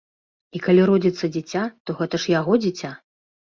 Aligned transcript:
І 0.55 0.61
калі 0.65 0.85
родзіцца 0.91 1.29
дзіця, 1.37 1.63
то 1.85 1.89
гэта 2.01 2.15
ж 2.25 2.35
яго 2.39 2.53
дзіця! 2.67 2.95